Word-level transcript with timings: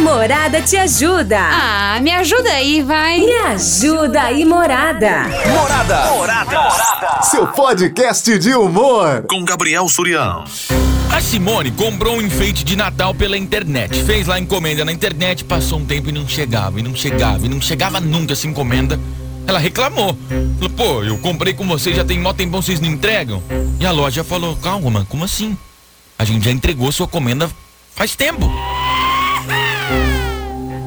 Morada 0.00 0.62
te 0.62 0.78
ajuda. 0.78 1.38
Ah, 1.38 2.00
me 2.00 2.10
ajuda 2.10 2.50
aí, 2.50 2.82
vai. 2.82 3.20
Me 3.20 3.32
ajuda 3.32 4.22
aí, 4.22 4.46
Morada. 4.46 5.24
Morada. 5.46 6.10
Morada. 6.10 6.60
Morada. 6.60 7.22
Seu 7.22 7.46
podcast 7.46 8.38
de 8.38 8.54
humor. 8.54 9.24
Com 9.28 9.44
Gabriel 9.44 9.86
Surião. 9.88 10.44
A 11.12 11.20
Simone 11.20 11.70
comprou 11.70 12.16
um 12.16 12.22
enfeite 12.22 12.64
de 12.64 12.76
Natal 12.76 13.14
pela 13.14 13.36
internet. 13.36 14.02
Fez 14.04 14.26
lá 14.26 14.38
encomenda 14.38 14.86
na 14.86 14.92
internet, 14.92 15.44
passou 15.44 15.78
um 15.78 15.84
tempo 15.84 16.08
e 16.08 16.12
não 16.12 16.26
chegava, 16.26 16.80
e 16.80 16.82
não 16.82 16.94
chegava, 16.94 17.44
e 17.44 17.48
não 17.48 17.60
chegava 17.60 18.00
nunca 18.00 18.32
essa 18.32 18.46
encomenda. 18.46 18.98
Ela 19.46 19.58
reclamou. 19.58 20.16
Falou, 20.58 20.70
pô, 20.76 21.04
eu 21.04 21.18
comprei 21.18 21.52
com 21.52 21.66
vocês 21.66 21.94
já 21.94 22.04
tem 22.04 22.18
mó 22.18 22.32
tempão, 22.32 22.62
vocês 22.62 22.80
não 22.80 22.88
entregam? 22.88 23.42
E 23.78 23.84
a 23.84 23.90
loja 23.90 24.24
falou, 24.24 24.56
calma, 24.56 25.06
como 25.10 25.24
assim? 25.24 25.56
A 26.18 26.24
gente 26.24 26.44
já 26.44 26.50
entregou 26.50 26.90
sua 26.90 27.06
comenda 27.06 27.50
faz 27.94 28.16
tempo. 28.16 28.50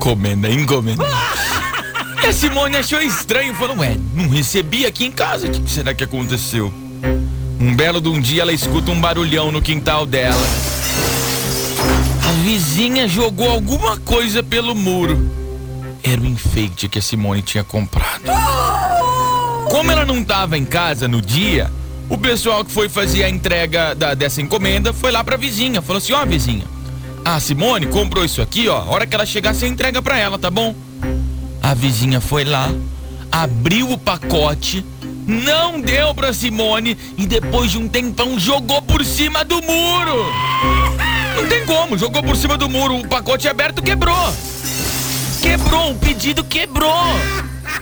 Comenda, 0.03 0.49
encomenda. 0.49 1.05
E 2.21 2.25
a 2.27 2.33
Simone 2.33 2.75
achou 2.75 3.01
estranho, 3.01 3.55
falou, 3.55 3.77
ué, 3.77 3.97
não 4.13 4.27
recebi 4.27 4.85
aqui 4.85 5.05
em 5.05 5.11
casa, 5.11 5.47
o 5.47 5.49
que 5.49 5.71
será 5.71 5.93
que 5.93 6.03
aconteceu? 6.03 6.73
Um 7.57 7.73
belo 7.73 8.01
de 8.01 8.09
um 8.09 8.19
dia 8.19 8.41
ela 8.41 8.51
escuta 8.51 8.91
um 8.91 8.99
barulhão 8.99 9.49
no 9.49 9.61
quintal 9.61 10.05
dela. 10.05 10.45
A 12.27 12.31
vizinha 12.43 13.07
jogou 13.07 13.49
alguma 13.49 13.97
coisa 13.97 14.43
pelo 14.43 14.75
muro. 14.75 15.31
Era 16.03 16.19
o 16.19 16.25
enfeite 16.25 16.89
que 16.89 16.99
a 16.99 17.01
Simone 17.01 17.41
tinha 17.41 17.63
comprado. 17.63 18.23
Como 19.71 19.89
ela 19.89 20.03
não 20.03 20.19
estava 20.19 20.57
em 20.57 20.65
casa 20.65 21.07
no 21.07 21.21
dia, 21.21 21.71
o 22.09 22.17
pessoal 22.17 22.65
que 22.65 22.71
foi 22.73 22.89
fazer 22.89 23.23
a 23.23 23.29
entrega 23.29 23.95
da, 23.95 24.13
dessa 24.13 24.41
encomenda 24.41 24.91
foi 24.91 25.13
lá 25.13 25.23
pra 25.23 25.37
vizinha. 25.37 25.81
Falou 25.81 25.99
assim: 25.99 26.11
ó, 26.11 26.25
vizinha, 26.25 26.65
a 27.25 27.39
Simone 27.39 27.87
comprou 27.87 28.25
isso 28.25 28.41
aqui, 28.41 28.67
ó. 28.67 28.77
A 28.77 28.85
hora 28.85 29.07
que 29.07 29.15
ela 29.15 29.25
chegar, 29.25 29.53
você 29.53 29.67
entrega 29.67 30.01
pra 30.01 30.17
ela, 30.17 30.37
tá 30.37 30.49
bom? 30.49 30.75
A 31.61 31.73
vizinha 31.73 32.19
foi 32.19 32.43
lá, 32.43 32.69
abriu 33.31 33.91
o 33.91 33.97
pacote, 33.97 34.85
não 35.25 35.79
deu 35.79 36.13
pra 36.13 36.33
Simone 36.33 36.97
e 37.17 37.25
depois 37.25 37.71
de 37.71 37.77
um 37.77 37.87
tempão 37.87 38.37
jogou 38.37 38.81
por 38.81 39.05
cima 39.05 39.45
do 39.45 39.55
muro. 39.55 40.25
Não 41.35 41.47
tem 41.47 41.65
como, 41.65 41.97
jogou 41.97 42.21
por 42.21 42.35
cima 42.35 42.57
do 42.57 42.69
muro, 42.69 42.97
o 42.97 43.07
pacote 43.07 43.47
aberto 43.47 43.81
quebrou. 43.81 44.33
Quebrou, 45.41 45.91
o 45.91 45.95
pedido 45.95 46.43
quebrou. 46.43 46.91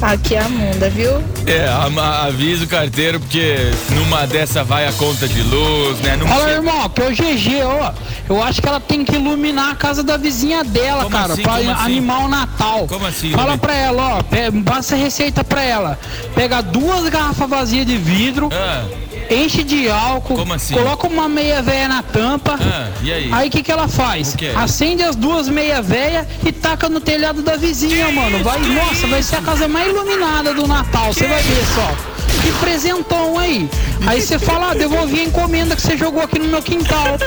Aqui 0.02 0.34
é 0.34 0.40
a 0.40 0.50
Munda, 0.50 0.90
viu? 0.90 1.24
É, 1.46 1.68
a- 1.68 2.26
avisa 2.26 2.66
o 2.66 2.68
carteiro 2.68 3.20
porque 3.20 3.56
numa 3.92 4.26
dessa 4.26 4.64
vai 4.64 4.88
a 4.88 4.94
conta 4.94 5.28
de 5.28 5.44
luz, 5.44 6.00
né? 6.00 6.16
Não 6.18 6.26
Fala, 6.28 6.46
sei- 6.46 6.54
irmão, 6.56 6.90
que 6.90 7.02
é 7.04 7.06
o 7.08 7.12
GG, 7.14 7.62
ó. 7.64 7.92
Eu 8.28 8.42
acho 8.42 8.62
que 8.64 8.68
ela 8.68 8.80
tem 8.80 9.06
que 9.06 9.14
iluminar 9.16 9.70
a 9.74 9.76
casa 9.76 10.02
da 10.02 10.18
vizinha 10.18 10.64
dela, 10.64 11.04
Como 11.04 11.16
cara, 11.16 11.34
assim? 11.34 11.44
pra 11.44 11.58
Como 11.58 11.70
assim? 11.70 11.84
animar 11.86 12.26
o 12.26 12.28
Natal. 12.28 12.88
Como 12.88 13.06
assim, 13.06 13.30
Fala 13.32 13.58
pra 13.60 13.76
ela, 13.76 14.18
ó, 14.18 14.24
passa 14.66 14.96
a 14.96 14.98
receita 14.98 15.44
pra 15.44 15.62
ela. 15.64 16.00
Pega 16.34 16.64
duas 16.64 17.08
garrafas 17.08 17.48
vazias 17.48 17.86
de 17.86 17.98
vidro, 17.98 18.50
Ah, 18.52 18.86
enche 19.34 19.64
de 19.64 19.90
álcool, 19.90 20.36
Como 20.36 20.54
assim? 20.54 20.74
coloca 20.74 21.08
uma 21.08 21.28
meia 21.30 21.62
véia 21.62 21.88
na 21.88 22.04
tampa. 22.04 22.58
ah, 22.60 22.90
e 23.02 23.12
aí? 23.12 23.30
Aí 23.32 23.48
o 23.48 23.52
que, 23.52 23.64
que 23.64 23.72
ela 23.72 23.88
faz? 23.88 24.36
Acende 24.56 25.04
as 25.04 25.16
duas 25.16 25.48
meia 25.48 25.82
véia 25.82 26.28
e 26.46 26.52
taca 26.52 26.90
no 26.90 27.00
telhado 27.00 27.42
da 27.42 27.56
vizinha, 27.56 28.12
mano. 28.12 28.44
Vai, 28.44 28.60
nossa, 28.60 29.08
vai 29.08 29.24
ser 29.24 29.38
a 29.38 29.42
casa 29.42 29.68
mais 29.68 29.88
iluminada 29.90 30.54
do 30.54 30.68
Natal, 30.68 31.14
você 31.14 31.28
vai 31.28 31.42
ver 31.42 31.64
só. 31.76 32.12
Que 32.42 32.52
presentão 32.54 33.38
aí. 33.38 33.70
Aí 34.08 34.20
você 34.20 34.40
fala, 34.40 34.72
ah, 34.72 34.74
devolvi 34.74 35.20
a 35.20 35.24
encomenda 35.26 35.76
que 35.76 35.82
você 35.82 35.96
jogou 35.96 36.24
aqui 36.24 36.40
no 36.40 36.46
meu 36.48 36.62
quintal. 36.62 37.18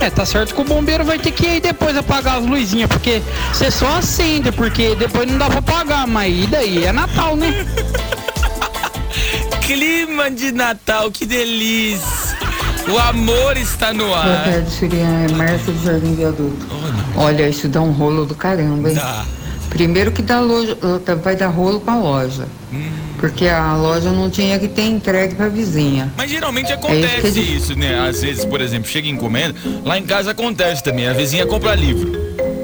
É, 0.00 0.10
tá 0.10 0.26
certo 0.26 0.52
que 0.54 0.60
o 0.60 0.64
bombeiro 0.64 1.04
vai 1.04 1.16
ter 1.18 1.30
que 1.30 1.44
ir 1.46 1.48
aí 1.48 1.60
depois 1.60 1.96
apagar 1.96 2.38
as 2.38 2.44
luzinhas, 2.46 2.88
porque 2.88 3.22
você 3.52 3.70
só 3.70 3.86
acende, 3.98 4.50
porque 4.50 4.96
depois 4.96 5.30
não 5.30 5.38
dá 5.38 5.46
pra 5.48 5.60
apagar, 5.60 6.06
mas 6.08 6.34
e 6.44 6.46
daí? 6.48 6.84
É 6.84 6.92
Natal, 6.92 7.36
né? 7.36 7.64
Clima 9.66 10.30
de 10.30 10.52
Natal, 10.52 11.10
que 11.10 11.24
delícia! 11.24 12.04
O 12.88 12.98
amor 12.98 13.56
está 13.56 13.94
no 13.94 14.04
Boa 14.06 14.18
ar. 14.18 14.44
tarde, 14.44 14.70
Surian. 14.70 15.26
É 15.26 15.32
Márcia 15.32 15.72
do 15.72 15.82
Jardim 15.84 16.14
Viaduto. 16.14 16.66
Olha, 17.16 17.48
isso 17.48 17.66
dá 17.68 17.80
um 17.80 17.90
rolo 17.92 18.26
do 18.26 18.34
caramba, 18.34 18.90
hein? 18.90 18.94
Dá. 18.94 19.24
Primeiro 19.70 20.12
que 20.12 20.20
dá 20.20 20.38
loja, 20.40 20.76
vai 21.22 21.34
dar 21.34 21.48
rolo 21.48 21.80
com 21.80 21.90
a 21.90 21.96
loja. 21.96 22.46
Porque 23.18 23.46
a 23.48 23.74
loja 23.74 24.12
não 24.12 24.28
tinha 24.28 24.58
que 24.58 24.68
ter 24.68 24.82
entregue 24.82 25.34
pra 25.34 25.48
vizinha. 25.48 26.12
Mas 26.16 26.30
geralmente 26.30 26.70
É 26.70 26.76
isso 26.76 26.84
acontece 26.86 27.26
ele- 27.40 27.56
isso, 27.56 27.74
né? 27.78 28.06
Às 28.06 28.20
vezes, 28.20 28.44
por 28.44 28.60
exemplo, 28.60 28.88
chega 28.90 29.08
encomenda, 29.08 29.54
lá 29.82 29.96
em 29.96 30.02
casa 30.04 30.32
acontece 30.32 30.82
também, 30.84 31.08
a 31.08 31.14
vizinha 31.14 31.46
compra 31.46 31.74
livro. 31.74 32.12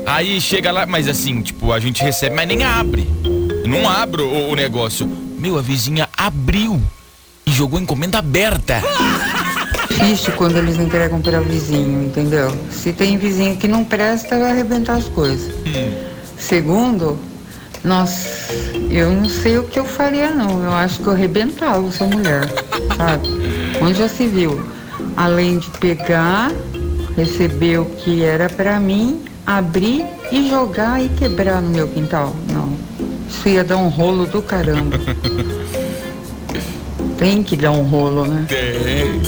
Aí 0.07 0.39
chega 0.41 0.71
lá, 0.71 0.85
mas 0.85 1.09
assim, 1.09 1.41
tipo, 1.41 1.73
a 1.73 1.81
gente 1.81 2.03
recebe, 2.03 2.37
mas 2.37 2.47
nem 2.47 2.63
abre. 2.63 3.09
Não 3.67 3.89
abro 3.89 4.27
o, 4.27 4.51
o 4.51 4.55
negócio. 4.55 5.11
Meu, 5.41 5.59
a 5.59 5.63
vizinha 5.63 6.07
abriu 6.19 6.79
e 7.47 7.51
jogou 7.51 7.79
a 7.79 7.83
encomenda 7.83 8.19
aberta. 8.19 8.83
Triste 9.89 10.31
quando 10.33 10.59
eles 10.59 10.79
entregam 10.79 11.19
para 11.23 11.41
vizinho, 11.41 12.05
entendeu? 12.05 12.55
Se 12.71 12.93
tem 12.93 13.17
vizinho 13.17 13.57
que 13.57 13.67
não 13.67 13.83
presta, 13.83 14.39
vai 14.39 14.51
arrebentar 14.51 14.99
as 14.99 15.09
coisas. 15.09 15.51
Segundo, 16.39 17.19
nossa, 17.83 18.53
eu 18.91 19.13
não 19.13 19.31
sei 19.31 19.57
o 19.57 19.63
que 19.63 19.79
eu 19.79 19.87
faria 19.87 20.31
não. 20.31 20.63
Eu 20.63 20.73
acho 20.75 21.01
que 21.01 21.07
eu 21.07 21.15
arrebentava 21.15 21.89
essa 21.89 22.05
mulher, 22.05 22.47
sabe? 22.95 23.29
Onde 23.81 23.99
já 23.99 24.11
se 24.11 24.27
viu? 24.27 24.63
Além 25.17 25.59
de 25.59 25.71
pegar, 25.79 26.53
receber 27.17 27.79
o 27.79 27.87
que 27.87 28.23
era 28.23 28.51
para 28.51 28.79
mim, 28.79 29.25
abrir 29.47 30.05
e 30.31 30.51
jogar 30.51 31.03
e 31.03 31.09
quebrar 31.09 31.63
no 31.63 31.71
meu 31.71 31.89
quintal. 31.89 32.37
Não. 32.53 32.70
Isso 33.41 33.49
ia 33.49 33.65
dar 33.65 33.79
um 33.79 33.89
rolo 33.89 34.27
do 34.27 34.43
caramba. 34.43 35.01
Tem 37.17 37.43
que 37.43 37.57
dar 37.57 37.71
um 37.71 37.85
rolo, 37.85 38.27
né? 38.27 38.45
Tem. 38.47 39.19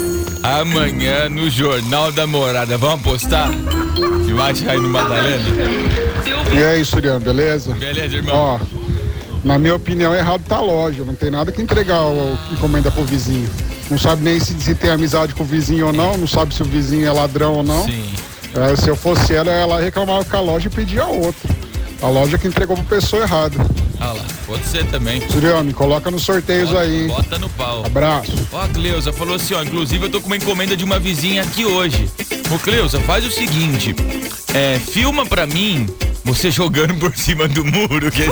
Amanhã 0.43 1.31
no 1.31 1.49
Jornal 1.49 2.13
da 2.13 2.27
Morada. 2.27 2.77
Vamos 2.77 3.01
apostar? 3.01 3.51
Que 4.27 4.35
vai 4.35 4.53
aí 4.69 4.79
no 4.79 4.91
Madalena? 4.91 5.43
E 6.53 6.63
aí, 6.63 6.85
Suriano, 6.85 7.21
beleza? 7.21 7.73
Beleza, 7.73 8.17
irmão. 8.17 8.35
Ó, 8.37 8.61
na 9.43 9.59
minha 9.59 9.77
opinião, 9.77 10.15
errado 10.15 10.43
tá 10.47 10.57
a 10.57 10.61
loja. 10.61 11.07
Não 11.07 11.15
tem 11.15 11.31
nada 11.31 11.51
que 11.51 11.63
entregar 11.63 12.03
o, 12.03 12.37
encomenda 12.53 12.91
pro 12.91 13.05
vizinho. 13.05 13.49
Não 13.91 13.97
sabe 13.97 14.23
nem 14.23 14.39
se, 14.39 14.53
se 14.61 14.75
tem 14.75 14.91
amizade 14.91 15.33
com 15.33 15.43
o 15.43 15.47
vizinho 15.47 15.87
ou 15.87 15.93
não, 15.95 16.19
não 16.19 16.27
sabe 16.27 16.55
se 16.55 16.61
o 16.61 16.67
vizinho 16.67 17.07
é 17.07 17.11
ladrão 17.11 17.55
ou 17.55 17.63
não. 17.63 17.87
Sim. 17.87 18.05
É, 18.57 18.77
se 18.77 18.91
eu 18.91 18.95
fosse 18.95 19.33
ela, 19.35 19.51
ela 19.51 19.81
reclamava 19.81 20.23
com 20.23 20.37
a 20.37 20.41
loja 20.41 20.69
e 20.69 20.71
pedia 20.71 21.07
outra. 21.07 21.51
A 22.03 22.09
loja 22.09 22.37
que 22.37 22.47
entregou 22.47 22.77
pra 22.77 22.85
pessoa 22.85 23.23
errada. 23.23 23.57
Ah 24.05 24.15
lá, 24.15 24.25
pode 24.47 24.67
ser 24.67 24.85
também. 24.87 25.23
Surian, 25.31 25.63
me 25.63 25.73
coloca 25.73 26.11
nos 26.11 26.25
sorteios 26.25 26.71
Bota, 26.71 26.81
aí, 26.83 27.07
bota 27.07 27.39
no 27.39 27.49
pau. 27.51 27.87
Abraço. 27.87 28.33
Ó, 28.53 28.61
a 28.61 28.69
Cleusa 28.69 29.13
falou 29.13 29.37
assim, 29.37 29.55
ó, 29.55 29.63
inclusive 29.63 30.07
eu 30.07 30.11
tô 30.11 30.21
com 30.21 30.27
uma 30.27 30.37
encomenda 30.37 30.77
de 30.77 30.83
uma 30.83 30.99
vizinha 30.99 31.43
aqui 31.43 31.65
hoje. 31.65 32.11
Ô, 32.53 32.59
Cleusa, 32.59 32.99
faz 33.03 33.25
o 33.25 33.31
seguinte, 33.31 33.95
é, 34.53 34.77
filma 34.81 35.25
pra 35.25 35.47
mim 35.47 35.87
você 36.25 36.51
jogando 36.51 36.95
por 36.97 37.17
cima 37.17 37.47
do 37.47 37.65
muro. 37.65 38.11
Que... 38.11 38.23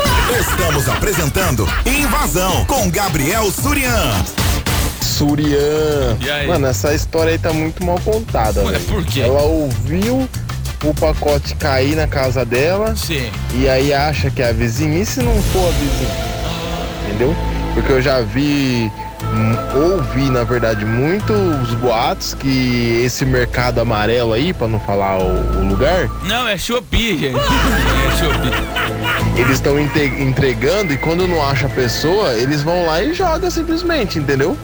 Estamos 0.41 0.89
apresentando 0.89 1.69
Invasão 1.87 2.65
com 2.65 2.91
Gabriel 2.91 3.49
Surian. 3.53 4.13
Surian. 5.01 6.17
E 6.21 6.31
aí? 6.31 6.49
Mano, 6.49 6.67
essa 6.67 6.93
história 6.95 7.31
aí 7.31 7.39
tá 7.39 7.53
muito 7.53 7.85
mal 7.85 8.01
contada. 8.01 8.65
Ué, 8.65 8.79
por 8.89 9.05
quê? 9.05 9.21
Ela 9.21 9.43
ouviu 9.43 10.29
o 10.85 10.95
pacote 10.95 11.55
cair 11.57 11.95
na 11.95 12.07
casa 12.07 12.45
dela 12.45 12.95
Sim. 12.97 13.31
e 13.55 13.69
aí 13.69 13.93
acha 13.93 14.31
que 14.31 14.43
é 14.43 14.49
a 14.49 14.53
vizinha. 14.53 14.99
E 15.01 15.07
se 15.07 15.21
não 15.23 15.41
for 15.43 15.69
a 15.69 15.73
vizinha? 15.73 16.31
Entendeu? 17.07 17.37
Porque 17.75 17.93
eu 17.93 18.03
já 18.03 18.21
vi, 18.23 18.91
hum, 19.23 19.57
ouvi 19.93 20.29
na 20.31 20.43
verdade 20.43 20.85
muitos 20.85 21.73
boatos 21.75 22.35
que 22.35 23.03
esse 23.05 23.25
mercado 23.25 23.81
amarelo 23.81 24.33
aí, 24.33 24.53
pra 24.53 24.67
não 24.67 24.81
falar 24.81 25.19
o, 25.19 25.59
o 25.59 25.69
lugar, 25.69 26.09
Não, 26.25 26.49
é 26.49 26.57
Shopee, 26.59 27.19
gente. 27.19 27.37
É 27.37 28.17
Shopee. 28.19 29.41
eles 29.41 29.53
estão 29.53 29.79
entregando 29.79 30.93
e 30.93 30.97
quando 30.97 31.29
não 31.29 31.47
acha 31.47 31.67
a 31.67 31.71
pessoa, 31.71 32.33
eles 32.35 32.63
vão 32.63 32.87
lá 32.87 33.03
e 33.03 33.15
jogam 33.15 33.51
simplesmente, 33.51 34.19
entendeu? 34.19 34.57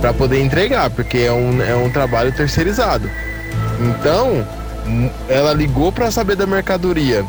Pra 0.00 0.12
poder 0.12 0.42
entregar, 0.42 0.90
porque 0.90 1.18
é 1.18 1.32
um, 1.32 1.62
é 1.62 1.76
um 1.76 1.88
trabalho 1.88 2.32
terceirizado. 2.32 3.08
Então, 3.78 4.44
ela 5.28 5.52
ligou 5.52 5.90
pra 5.92 6.10
saber 6.10 6.36
da 6.36 6.46
mercadoria. 6.46 7.24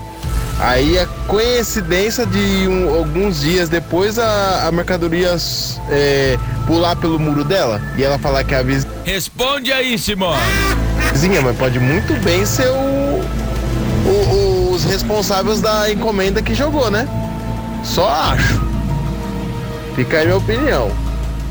Aí 0.59 0.99
a 0.99 1.05
coincidência 1.27 2.25
de 2.25 2.67
um- 2.67 2.93
alguns 2.93 3.41
dias 3.41 3.69
depois 3.69 4.19
a, 4.19 4.67
a 4.67 4.71
mercadoria 4.71 5.35
é, 5.89 6.37
pular 6.67 6.95
pelo 6.95 7.19
muro 7.19 7.43
dela 7.43 7.81
e 7.97 8.03
ela 8.03 8.19
falar 8.19 8.43
que 8.43 8.53
a 8.53 8.61
Responde 9.03 9.71
aí, 9.73 9.97
Simone. 9.97 10.39
vizinha, 11.11 11.41
mas 11.41 11.57
pode 11.57 11.79
muito 11.79 12.13
bem 12.23 12.45
ser 12.45 12.69
o, 12.69 13.21
o- 14.09 14.71
os 14.73 14.83
responsáveis 14.85 15.59
da 15.59 15.91
encomenda 15.91 16.41
que 16.41 16.53
jogou, 16.53 16.89
né? 16.91 17.07
Só 17.83 18.07
acho. 18.09 18.61
Fica 19.95 20.17
aí 20.17 20.25
minha 20.25 20.37
opinião. 20.37 20.91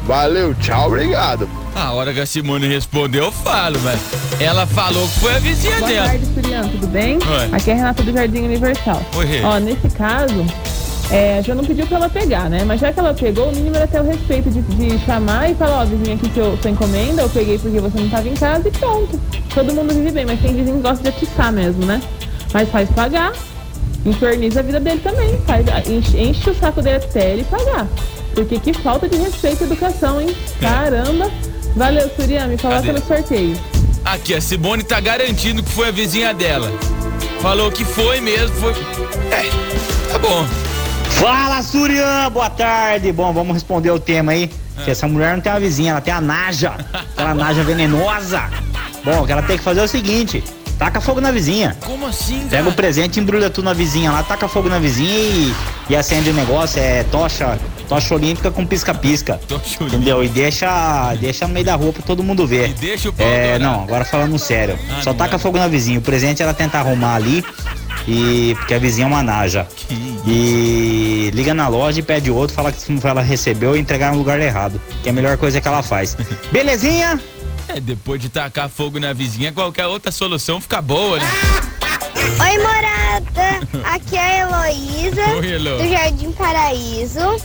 Valeu, 0.06 0.54
tchau, 0.54 0.88
obrigado. 0.88 1.48
A 1.74 1.92
hora 1.92 2.12
que 2.12 2.20
a 2.20 2.26
Simone 2.26 2.66
respondeu, 2.66 3.24
eu 3.24 3.32
falo, 3.32 3.78
mas 3.82 3.98
ela 4.40 4.66
falou 4.66 5.06
que 5.08 5.20
foi 5.20 5.34
a 5.34 5.38
vizinha 5.38 5.76
Boa 5.78 5.88
dela. 5.88 6.06
tarde, 6.08 6.26
Surian, 6.34 6.62
tudo 6.68 6.86
bem? 6.88 7.14
Oi. 7.16 7.48
Aqui 7.52 7.70
é 7.70 7.74
a 7.74 7.76
Renata 7.76 8.02
do 8.02 8.12
Jardim 8.12 8.40
Universal. 8.40 9.00
Oi, 9.16 9.24
Rê. 9.24 9.42
Ó, 9.42 9.58
nesse 9.58 9.88
caso, 9.90 10.44
é, 11.10 11.40
já 11.42 11.54
não 11.54 11.64
pediu 11.64 11.86
pra 11.86 11.96
ela 11.98 12.08
pegar, 12.10 12.50
né? 12.50 12.62
Mas 12.64 12.80
já 12.80 12.92
que 12.92 12.98
ela 13.00 13.14
pegou, 13.14 13.48
o 13.48 13.54
mínimo 13.54 13.76
era 13.76 13.86
ter 13.86 14.00
o 14.00 14.04
respeito 14.04 14.50
de, 14.50 14.60
de 14.60 14.98
chamar 15.04 15.50
e 15.50 15.54
falar, 15.54 15.82
ó, 15.82 15.84
vizinho, 15.86 16.14
aqui 16.16 16.30
seu, 16.34 16.58
sua 16.60 16.70
encomenda, 16.70 17.22
eu 17.22 17.28
peguei 17.30 17.58
porque 17.58 17.80
você 17.80 17.98
não 18.00 18.08
tava 18.10 18.28
em 18.28 18.34
casa 18.34 18.68
e 18.68 18.70
pronto. 18.72 19.18
Todo 19.54 19.72
mundo 19.72 19.94
vive 19.94 20.10
bem, 20.10 20.26
mas 20.26 20.40
tem 20.40 20.54
vizinho 20.54 20.76
que 20.76 20.82
gosta 20.82 21.02
de 21.02 21.08
atiçar 21.08 21.52
mesmo, 21.52 21.86
né? 21.86 22.02
Mas 22.52 22.68
faz 22.68 22.90
pagar, 22.90 23.32
inferniza 24.04 24.60
a 24.60 24.62
vida 24.62 24.78
dele 24.80 25.00
também, 25.02 25.38
faz, 25.46 25.64
enche, 25.88 26.18
enche 26.20 26.50
o 26.50 26.54
saco 26.54 26.82
dele 26.82 26.96
até 26.96 27.30
ele 27.32 27.44
pagar. 27.44 27.86
Porque 28.34 28.58
que 28.58 28.72
falta 28.74 29.08
de 29.08 29.16
respeito 29.16 29.62
e 29.62 29.66
educação, 29.66 30.20
hein? 30.20 30.34
Caramba! 30.60 31.30
Valeu, 31.76 32.10
Surian, 32.16 32.46
me 32.48 32.58
coloca 32.58 32.80
Cadê? 32.82 32.92
no 32.92 33.06
sorteio. 33.06 33.58
Aqui, 34.04 34.34
a 34.34 34.40
Simone 34.40 34.82
tá 34.82 35.00
garantindo 35.00 35.62
que 35.62 35.70
foi 35.70 35.88
a 35.88 35.92
vizinha 35.92 36.34
dela. 36.34 36.70
Falou 37.40 37.70
que 37.70 37.84
foi 37.84 38.20
mesmo, 38.20 38.54
foi. 38.56 38.72
É, 39.30 39.48
tá 40.10 40.18
bom. 40.18 40.44
Fala, 41.10 41.62
Surian, 41.62 42.30
boa 42.30 42.50
tarde. 42.50 43.12
Bom, 43.12 43.32
vamos 43.32 43.54
responder 43.54 43.90
o 43.90 43.98
tema 43.98 44.32
aí. 44.32 44.50
Que 44.84 44.90
essa 44.90 45.06
mulher 45.06 45.34
não 45.34 45.40
tem 45.40 45.52
uma 45.52 45.60
vizinha, 45.60 45.92
ela 45.92 46.00
tem 46.00 46.12
a 46.12 46.20
Naja. 46.20 46.74
Aquela 46.92 47.34
Naja 47.34 47.62
venenosa. 47.62 48.48
Bom, 49.04 49.22
o 49.22 49.26
que 49.26 49.32
ela 49.32 49.42
tem 49.42 49.56
que 49.58 49.62
fazer 49.64 49.80
é 49.80 49.84
o 49.84 49.88
seguinte: 49.88 50.42
taca 50.78 51.00
fogo 51.00 51.20
na 51.20 51.30
vizinha. 51.30 51.76
Como 51.84 52.06
assim, 52.06 52.40
Pega 52.48 52.62
o 52.62 52.64
cara? 52.66 52.76
presente, 52.76 53.20
embrulha 53.20 53.48
tudo 53.50 53.66
na 53.66 53.72
vizinha 53.74 54.10
lá, 54.10 54.22
taca 54.22 54.48
fogo 54.48 54.68
na 54.68 54.78
vizinha 54.78 55.10
e, 55.10 55.54
e 55.90 55.96
acende 55.96 56.30
o 56.30 56.34
negócio. 56.34 56.80
É 56.80 57.04
tocha, 57.04 57.58
tocha 57.94 58.14
olímpica 58.14 58.50
com 58.50 58.64
pisca-pisca. 58.66 59.40
Entendeu? 59.80 60.24
E 60.24 60.28
deixa, 60.28 61.14
deixa 61.20 61.46
no 61.46 61.52
meio 61.54 61.66
da 61.66 61.74
rua 61.74 61.92
pra 61.92 62.02
todo 62.02 62.22
mundo 62.22 62.46
ver. 62.46 62.70
E 62.70 62.72
deixa 62.74 63.08
o 63.08 63.12
pau 63.12 63.26
É, 63.26 63.58
dourado. 63.58 63.64
não, 63.64 63.82
agora 63.84 64.04
falando 64.04 64.38
sério. 64.38 64.78
Ah, 64.90 65.02
Só 65.02 65.12
taca 65.12 65.36
é. 65.36 65.38
fogo 65.38 65.58
na 65.58 65.68
vizinha. 65.68 65.98
O 65.98 66.02
presente 66.02 66.42
ela 66.42 66.54
tenta 66.54 66.78
arrumar 66.78 67.16
ali. 67.16 67.44
E 68.08 68.54
porque 68.58 68.74
a 68.74 68.78
vizinha 68.78 69.04
é 69.04 69.08
uma 69.08 69.22
naja. 69.22 69.66
Que 69.88 69.94
E 70.26 71.30
liga 71.34 71.52
na 71.54 71.68
loja 71.68 72.00
e 72.00 72.02
pede 72.02 72.30
outro, 72.30 72.54
fala 72.56 72.72
que 72.72 72.82
ela 73.06 73.20
recebeu 73.22 73.76
e 73.76 73.78
entregar 73.80 74.12
no 74.12 74.18
lugar 74.18 74.40
errado. 74.40 74.80
Que 75.02 75.08
é 75.08 75.12
a 75.12 75.14
melhor 75.14 75.36
coisa 75.36 75.60
que 75.60 75.68
ela 75.68 75.82
faz. 75.82 76.16
Belezinha? 76.50 77.20
É, 77.68 77.78
depois 77.78 78.20
de 78.20 78.28
tacar 78.28 78.68
fogo 78.68 78.98
na 78.98 79.12
vizinha, 79.12 79.52
qualquer 79.52 79.86
outra 79.86 80.10
solução 80.10 80.60
fica 80.60 80.80
boa, 80.82 81.18
né? 81.18 81.26
Oi, 82.40 82.58
morada! 82.58 83.66
Aqui 83.84 84.16
é 84.16 84.20
a 84.20 84.38
Heloísa, 84.40 85.26
Oi, 85.38 85.52
Elo. 85.52 85.78
do 85.78 85.88
Jardim 85.88 86.32
Paraíso. 86.32 87.36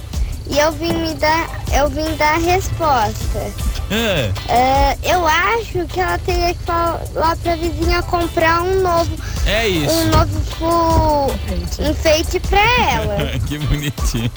E 0.50 0.58
eu 0.60 0.72
vim 0.72 0.94
me 0.94 1.14
dar, 1.16 1.50
eu 1.74 1.90
vim 1.90 2.16
dar 2.18 2.36
a 2.36 2.38
resposta. 2.38 3.52
É. 3.90 4.32
É, 4.50 4.98
eu 5.04 5.26
acho 5.26 5.86
que 5.88 6.00
ela 6.00 6.18
teria 6.18 6.54
que 6.54 6.64
falar 6.64 7.36
pra 7.42 7.56
vizinha 7.56 8.02
comprar 8.04 8.62
um 8.62 8.82
novo, 8.82 9.12
É 9.46 9.66
isso. 9.68 9.94
um 9.94 10.06
novo 10.08 10.42
fu- 10.58 11.84
enfeite 11.90 12.38
pra 12.42 12.60
ela. 12.60 13.18
que 13.48 13.58
bonitinho. 13.60 14.30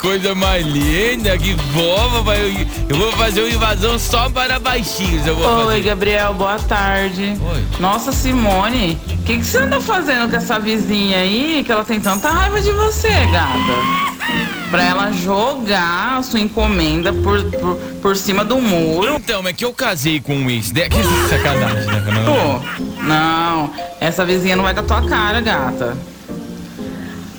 Coisa 0.00 0.32
mais 0.34 0.64
linda, 0.64 1.36
que 1.38 1.54
boba. 1.72 2.22
vai- 2.22 2.68
Eu 2.88 2.96
vou 2.96 3.10
fazer 3.12 3.40
uma 3.42 3.50
invasão 3.50 3.98
só 3.98 4.30
para 4.30 4.60
baixinhos. 4.60 5.26
Eu 5.26 5.34
vou 5.36 5.46
Oi, 5.58 5.64
fazer. 5.66 5.80
Gabriel, 5.82 6.34
boa 6.34 6.58
tarde. 6.60 7.36
Oi. 7.40 7.64
Nossa, 7.80 8.12
Simone, 8.12 8.98
o 9.10 9.16
que, 9.24 9.38
que 9.38 9.44
você 9.44 9.58
anda 9.58 9.80
fazendo 9.80 10.30
com 10.30 10.36
essa 10.36 10.58
vizinha 10.60 11.18
aí 11.18 11.62
que 11.64 11.72
ela 11.72 11.84
tem 11.84 12.00
tanta 12.00 12.30
raiva 12.30 12.60
de 12.60 12.70
você, 12.72 13.08
gata? 13.08 14.57
Pra 14.70 14.82
ela 14.82 15.10
jogar 15.12 16.18
a 16.18 16.22
sua 16.22 16.40
encomenda 16.40 17.12
por, 17.12 17.42
por, 17.44 17.76
por 18.02 18.16
cima 18.16 18.44
do 18.44 18.60
muro. 18.60 19.14
Então, 19.14 19.46
é 19.48 19.52
que 19.52 19.64
eu 19.64 19.72
casei 19.72 20.20
com 20.20 20.34
um 20.34 20.50
ex. 20.50 20.70
Que 20.72 21.28
sacanagem, 21.28 21.86
né? 21.86 22.04
Não. 22.12 22.24
Pô, 22.24 23.02
não, 23.02 23.72
essa 24.00 24.26
vizinha 24.26 24.56
não 24.56 24.64
vai 24.64 24.74
com 24.74 24.80
a 24.80 24.82
tua 24.82 25.08
cara, 25.08 25.40
gata. 25.40 25.96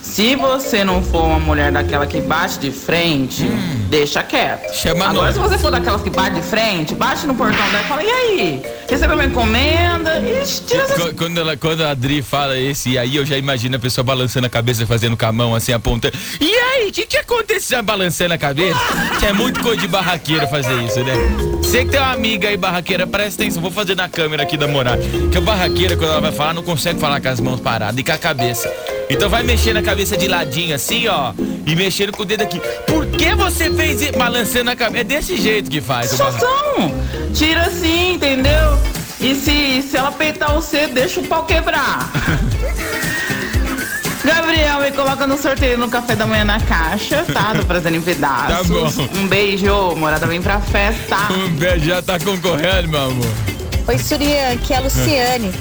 Se 0.10 0.36
você 0.36 0.84
não 0.84 1.02
for 1.04 1.24
uma 1.24 1.40
mulher 1.40 1.72
daquela 1.72 2.06
que 2.06 2.20
bate 2.20 2.60
de 2.60 2.72
frente, 2.72 3.44
deixa 3.90 4.22
quieto. 4.24 4.70
Hum. 4.70 4.74
Chama 4.74 5.06
Agora, 5.08 5.32
se 5.32 5.40
você 5.40 5.58
for 5.58 5.72
daquelas 5.72 6.02
que 6.02 6.10
bate 6.10 6.36
de 6.36 6.42
frente, 6.42 6.94
bate 6.96 7.26
no 7.28 7.36
portão 7.36 7.58
dela 7.70 7.84
e 7.84 7.88
fala, 7.88 8.04
e 8.04 8.10
aí? 8.10 8.62
Recebeu 8.90 9.16
uma 9.16 9.26
encomenda? 9.26 10.20
Ixi, 10.20 10.64
tira 10.64 10.84
essa 10.84 10.96
Qu- 10.96 11.16
Quando, 11.16 11.38
ela, 11.40 11.56
quando 11.56 11.84
a 11.84 11.92
Adri 11.92 12.22
fala 12.22 12.58
esse, 12.60 12.90
e 12.92 12.98
aí 12.98 13.16
eu 13.16 13.26
já 13.26 13.38
imagino 13.38 13.76
a 13.76 13.80
pessoa 13.80 14.04
balançando 14.04 14.48
a 14.48 14.50
cabeça, 14.50 14.86
fazendo 14.86 15.16
com 15.16 15.26
a 15.26 15.32
mão 15.32 15.54
assim, 15.56 15.72
apontando. 15.74 16.18
E 16.42 16.52
aí, 16.54 16.90
o 16.90 16.92
que, 16.92 17.06
que 17.06 17.18
aconteceu? 17.18 17.82
Balançando 17.84 18.34
a 18.34 18.38
cabeça? 18.38 18.80
Que 19.20 19.28
é 19.28 19.34
muito 19.34 19.62
coisa 19.62 19.80
de 19.80 19.88
barraqueira 19.88 20.48
fazer 20.48 20.82
isso, 20.84 21.00
né? 21.04 21.14
Você 21.62 21.86
que 21.86 21.92
tem 21.92 22.00
uma 22.00 22.12
amiga 22.14 22.50
aí, 22.50 22.58
barraqueira, 22.58 23.06
presta 23.06 23.44
atenção, 23.44 23.62
vou 23.62 23.72
fazer 23.72 23.96
na 23.96 24.10
câmera 24.10 24.42
aqui 24.44 24.58
da 24.58 24.68
morada. 24.68 25.02
Que 25.32 25.38
a 25.38 25.42
barraqueira, 25.42 25.96
quando 25.96 26.12
ela 26.12 26.22
vai 26.22 26.32
falar, 26.32 26.54
não 26.54 26.64
consegue 26.64 27.00
falar 27.00 27.22
com 27.22 27.30
as 27.30 27.40
mãos 27.40 27.60
paradas 27.60 28.00
e 28.00 28.04
com 28.04 28.12
a 28.12 28.18
cabeça. 28.18 28.70
Então 29.10 29.30
vai 29.30 29.44
mexendo 29.44 29.78
a 29.78 29.82
cabeça 29.82 30.16
de 30.16 30.28
ladinho 30.28 30.76
assim, 30.76 31.08
ó, 31.08 31.34
e 31.66 31.76
mexendo 31.76 32.12
com 32.12 32.24
o 32.24 32.26
dedo 32.26 32.44
aqui. 32.44 32.62
Por 32.86 33.06
que 33.08 33.34
você 33.36 33.72
fez 33.74 34.02
isso? 34.02 34.14
Balançando 34.14 34.70
a 34.70 34.76
cabeça? 34.76 35.02
É 35.02 35.04
desse 35.04 35.38
jeito 35.38 35.70
que 35.70 35.82
faz. 35.82 36.14
o 36.14 36.18
barra- 36.18 36.32
situação. 36.34 36.94
Tira 37.34 37.62
assim, 37.64 38.14
entendeu? 38.14 38.80
E 39.20 39.36
se, 39.36 39.82
se 39.82 39.98
ela 39.98 40.12
peitar 40.12 40.54
você, 40.54 40.88
deixa 40.88 41.20
o 41.20 41.24
pau 41.28 41.46
quebrar. 41.46 42.10
Gabriel, 44.24 44.82
me 44.82 44.92
coloca 44.92 45.26
no 45.26 45.38
sorteio 45.38 45.78
no 45.78 45.90
café 45.90 46.16
da 46.16 46.26
manhã 46.28 46.44
na 46.46 46.60
caixa, 46.60 47.26
tá? 47.34 47.54
Do 47.54 47.66
Prazer 47.66 47.94
em 47.94 48.02
Pedaços. 48.02 48.56
Tá 48.58 48.64
bom. 48.64 49.10
Um 49.20 49.28
beijo, 49.28 49.96
morada, 49.96 50.28
vem 50.28 50.42
pra 50.42 50.60
festa. 50.60 51.16
Um 51.34 51.50
beijo 51.56 51.86
já 51.86 52.02
tá 52.02 52.20
concorrendo, 52.20 52.90
meu 52.90 53.02
amor. 53.02 53.28
Oi, 53.88 53.98
Surian, 53.98 54.52
aqui 54.54 54.74
é 54.74 54.78
a 54.78 54.82
Luciane. 54.82 55.52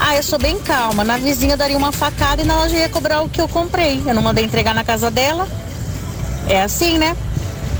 Ah, 0.00 0.16
eu 0.16 0.22
sou 0.22 0.38
bem 0.38 0.58
calma. 0.60 1.04
Na 1.04 1.18
vizinha 1.18 1.52
eu 1.52 1.58
daria 1.58 1.76
uma 1.76 1.92
facada 1.92 2.40
e 2.40 2.44
na 2.44 2.56
loja 2.56 2.74
ia 2.74 2.88
cobrar 2.88 3.20
o 3.20 3.28
que 3.28 3.40
eu 3.40 3.46
comprei. 3.46 4.02
Eu 4.06 4.14
não 4.14 4.22
mandei 4.22 4.44
entregar 4.44 4.74
na 4.74 4.82
casa 4.82 5.10
dela. 5.10 5.46
É 6.48 6.62
assim, 6.62 6.96
né? 6.96 7.14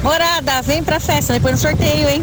Morada, 0.03 0.61
vem 0.63 0.85
pra 0.85 1.01
festa, 1.01 1.33
depois 1.33 1.55
no 1.55 1.61
sorteio, 1.61 2.09
hein? 2.09 2.23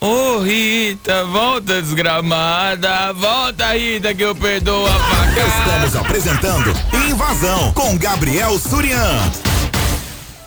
Ô 0.00 0.40
Rita, 0.40 1.24
volta 1.26 1.80
desgramada, 1.80 3.12
volta 3.12 3.74
Rita 3.74 4.14
que 4.14 4.22
eu 4.22 4.34
perdoo 4.34 4.86
a 4.86 4.92
facada. 4.92 5.40
Estamos 5.40 5.96
apresentando 5.96 6.74
Invasão 7.08 7.72
com 7.72 7.96
Gabriel 7.96 8.58
Surian. 8.58 9.20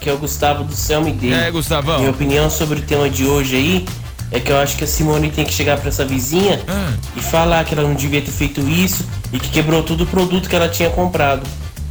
Que 0.00 0.10
é 0.10 0.12
o 0.12 0.18
Gustavo 0.18 0.64
do 0.64 0.74
Céu 0.74 1.00
Me 1.02 1.12
Dei. 1.12 1.32
É, 1.32 1.50
Gustavão. 1.50 1.98
Minha 1.98 2.10
opinião 2.10 2.50
sobre 2.50 2.80
o 2.80 2.82
tema 2.82 3.08
de 3.08 3.24
hoje 3.24 3.56
aí 3.56 4.03
é 4.34 4.40
que 4.40 4.50
eu 4.52 4.58
acho 4.58 4.76
que 4.76 4.84
a 4.84 4.86
Simone 4.86 5.30
tem 5.30 5.44
que 5.44 5.54
chegar 5.54 5.78
pra 5.78 5.88
essa 5.88 6.04
vizinha 6.04 6.60
Ah. 6.68 6.92
e 7.16 7.20
falar 7.22 7.64
que 7.64 7.72
ela 7.74 7.84
não 7.84 7.94
devia 7.94 8.20
ter 8.20 8.30
feito 8.32 8.60
isso 8.68 9.04
e 9.32 9.38
que 9.38 9.48
quebrou 9.48 9.82
todo 9.82 10.02
o 10.02 10.06
produto 10.06 10.48
que 10.48 10.56
ela 10.56 10.68
tinha 10.68 10.90
comprado. 10.90 11.42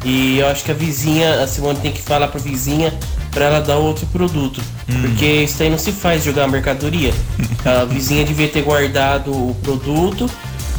E 0.05 0.37
eu 0.39 0.47
acho 0.49 0.65
que 0.65 0.71
a 0.71 0.73
vizinha, 0.73 1.41
a 1.41 1.47
Simone 1.47 1.79
tem 1.79 1.91
que 1.93 2.01
falar 2.01 2.27
pra 2.27 2.39
vizinha 2.39 2.93
pra 3.31 3.45
ela 3.45 3.61
dar 3.61 3.77
outro 3.77 4.05
produto. 4.07 4.61
Porque 5.01 5.25
isso 5.25 5.63
aí 5.63 5.69
não 5.69 5.77
se 5.77 5.93
faz 5.93 6.23
jogar 6.23 6.45
mercadoria. 6.47 7.13
A 7.65 7.85
vizinha 7.85 8.25
devia 8.25 8.49
ter 8.49 8.61
guardado 8.61 9.31
o 9.31 9.55
produto 9.63 10.29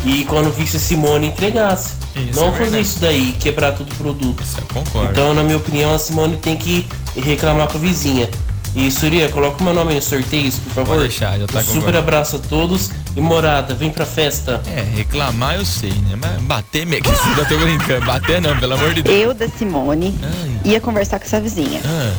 e 0.04 0.24
quando 0.26 0.52
visse 0.54 0.76
a 0.76 0.80
Simone 0.80 1.28
entregasse. 1.28 1.94
Isso 2.14 2.38
não 2.38 2.48
é 2.48 2.52
fazer 2.58 2.80
isso 2.80 3.00
daí, 3.00 3.34
quebrar 3.40 3.72
todo 3.72 3.90
o 3.90 3.94
produto. 3.94 4.44
concordo. 4.72 5.10
Então, 5.10 5.32
na 5.32 5.42
minha 5.42 5.56
opinião, 5.56 5.94
a 5.94 5.98
Simone 5.98 6.36
tem 6.36 6.54
que 6.56 6.86
reclamar 7.16 7.66
pra 7.68 7.78
vizinha. 7.78 8.28
E 8.74 8.90
Surya, 8.90 9.28
coloca 9.28 9.60
o 9.60 9.64
meu 9.64 9.72
nome 9.72 9.94
nos 9.94 10.04
sorteios, 10.04 10.56
por 10.58 10.72
favor. 10.72 10.96
Pode 10.96 11.08
deixar, 11.08 11.38
já 11.38 11.46
tá 11.46 11.58
um 11.58 11.62
super 11.62 11.74
concordando. 11.74 11.98
abraço 11.98 12.36
a 12.36 12.38
todos 12.40 12.90
e 13.16 13.20
morada, 13.20 13.72
vem 13.74 13.90
pra 13.90 14.04
festa. 14.04 14.60
É, 14.66 14.82
reclamar 14.96 15.54
eu 15.54 15.64
sei, 15.64 15.92
né? 15.92 16.16
Mas 16.20 16.42
bater, 16.42 16.84
minha 16.84 17.00
querida, 17.02 17.40
eu 17.42 17.46
tô 17.48 17.56
brincando. 17.58 18.04
Bater 18.04 18.40
não, 18.42 18.58
pelo 18.58 18.74
amor 18.74 18.92
de 18.92 19.02
Deus. 19.02 19.16
Eu, 19.16 19.32
da 19.32 19.48
Simone, 19.48 20.18
ia 20.64 20.80
conversar 20.80 21.20
com 21.20 21.24
essa 21.24 21.40
vizinha. 21.40 21.80
Ah. 21.84 22.12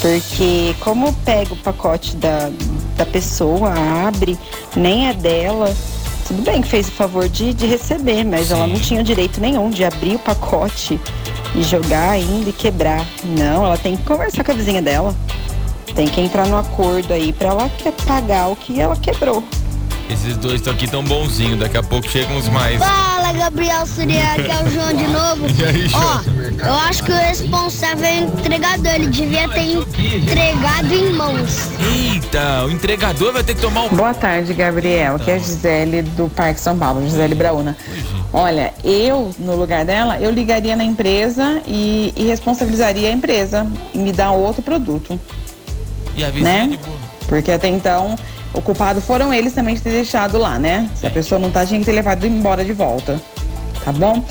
Porque 0.00 0.74
como 0.80 1.12
pega 1.24 1.52
o 1.52 1.56
pacote 1.56 2.16
da, 2.16 2.50
da 2.96 3.04
pessoa, 3.06 3.72
abre, 4.06 4.38
nem 4.74 5.08
é 5.08 5.14
dela. 5.14 5.74
Tudo 6.26 6.42
bem 6.42 6.62
que 6.62 6.68
fez 6.68 6.88
o 6.88 6.92
favor 6.92 7.28
de, 7.28 7.52
de 7.52 7.66
receber, 7.66 8.24
mas 8.24 8.50
ela 8.50 8.66
não 8.66 8.80
tinha 8.80 9.04
direito 9.04 9.38
nenhum 9.40 9.68
de 9.68 9.84
abrir 9.84 10.14
o 10.16 10.18
pacote 10.18 10.98
e 11.54 11.62
jogar 11.62 12.10
ainda 12.10 12.48
e 12.48 12.52
quebrar. 12.52 13.06
Não, 13.22 13.66
ela 13.66 13.76
tem 13.76 13.96
que 13.96 14.02
conversar 14.04 14.42
com 14.42 14.52
a 14.52 14.54
vizinha 14.54 14.80
dela. 14.80 15.14
Tem 15.94 16.06
que 16.08 16.20
entrar 16.20 16.46
no 16.46 16.56
acordo 16.56 17.12
aí 17.12 17.32
pra 17.32 17.48
ela 17.48 17.68
que 17.68 17.90
pagar 18.04 18.48
o 18.48 18.56
que 18.56 18.80
ela 18.80 18.96
quebrou. 18.96 19.42
Esses 20.08 20.36
dois 20.36 20.56
estão 20.56 20.72
aqui 20.74 20.86
tão 20.86 21.02
bonzinhos, 21.02 21.58
daqui 21.58 21.78
a 21.78 21.82
pouco 21.82 22.06
chegam 22.08 22.36
uns 22.36 22.48
mais. 22.48 22.78
Fala, 22.78 23.32
Gabriel 23.32 23.86
Surya, 23.86 24.22
aqui 24.32 24.50
é 24.50 24.62
o 24.62 24.68
João 24.70 24.92
de 24.92 25.06
novo. 25.06 25.46
E 25.58 25.64
aí, 25.64 25.90
Ó, 25.94 26.66
eu 26.66 26.74
acho 26.74 27.04
que 27.04 27.10
o 27.10 27.14
responsável 27.14 28.04
é 28.04 28.20
o 28.20 28.24
entregador, 28.24 28.94
ele 28.94 29.06
devia 29.06 29.48
ter 29.48 29.62
entregado 29.62 30.92
em 30.92 31.12
mãos. 31.12 31.70
Eita, 31.80 32.66
o 32.66 32.70
entregador 32.70 33.32
vai 33.32 33.42
ter 33.42 33.54
que 33.54 33.62
tomar 33.62 33.84
um. 33.84 33.88
Boa 33.88 34.12
tarde, 34.12 34.52
Gabriel. 34.52 35.16
Aqui 35.16 35.30
é 35.30 35.34
a 35.34 35.38
Gisele 35.38 36.02
do 36.02 36.28
Parque 36.28 36.60
São 36.60 36.76
Paulo, 36.78 37.02
Gisele 37.02 37.34
Brauna. 37.34 37.74
Olha, 38.30 38.74
eu, 38.84 39.30
no 39.38 39.56
lugar 39.56 39.84
dela, 39.86 40.18
eu 40.20 40.30
ligaria 40.30 40.76
na 40.76 40.84
empresa 40.84 41.62
e, 41.66 42.12
e 42.14 42.24
responsabilizaria 42.24 43.08
a 43.08 43.12
empresa 43.12 43.66
em 43.94 44.00
me 44.00 44.12
dar 44.12 44.32
outro 44.32 44.60
produto. 44.60 45.18
E 46.16 46.24
a 46.24 46.30
vizinha 46.30 46.66
Né? 46.66 46.68
de 46.68 46.76
boa. 46.78 46.96
Porque 47.26 47.50
até 47.50 47.68
então, 47.68 48.16
o 48.52 48.60
culpado 48.60 49.00
foram 49.00 49.32
eles 49.32 49.52
também 49.52 49.74
de 49.74 49.80
ter 49.80 49.90
deixado 49.90 50.38
lá, 50.38 50.58
né? 50.58 50.88
Se 50.94 51.06
a 51.06 51.10
pessoa 51.10 51.38
não 51.38 51.50
tá, 51.50 51.64
tinha 51.64 51.80
que 51.80 51.86
ter 51.86 51.92
levado 51.92 52.26
embora 52.26 52.64
de 52.64 52.72
volta. 52.72 53.20
Tá 53.84 53.92
bom? 53.92 54.22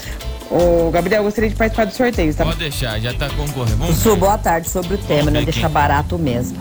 Ô, 0.49 0.91
Gabriel, 0.91 1.23
gostaria 1.23 1.49
de 1.49 1.55
participar 1.55 1.85
do 1.85 1.93
sorteio, 1.93 2.33
tá? 2.33 2.45
Pode 2.45 2.57
deixar, 2.59 2.99
já 2.99 3.13
tá 3.13 3.27
concorrendo. 3.29 3.77
Vamos 3.77 3.97
Su, 3.97 4.15
boa 4.15 4.37
tarde. 4.37 4.69
Sobre 4.69 4.95
o 4.95 4.97
tema, 4.99 5.31
não 5.31 5.43
deixar 5.43 5.69
barato 5.69 6.17
mesmo. 6.19 6.57